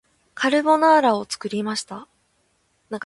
[0.33, 2.07] カルボナーラを作りました